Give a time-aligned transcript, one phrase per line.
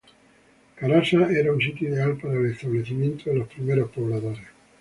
[0.77, 4.47] Carasa era un sitio ideal para el establecimiento de los primeros pobladores.